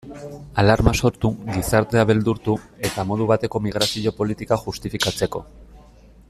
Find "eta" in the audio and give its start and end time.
2.89-3.07